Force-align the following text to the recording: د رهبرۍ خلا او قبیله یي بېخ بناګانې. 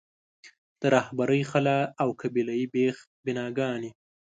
د 0.81 0.83
رهبرۍ 0.95 1.41
خلا 1.51 1.79
او 2.01 2.09
قبیله 2.21 2.53
یي 2.59 2.65
بېخ 2.73 2.95
بناګانې. 3.25 3.91